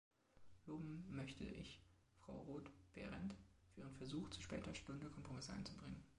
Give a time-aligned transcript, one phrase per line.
[0.65, 1.79] Loben möchte ich
[2.25, 3.35] Frau Roth-Behrendt
[3.69, 6.01] für ihren Versuch, zu später Stunde Kompromisse einzubringen.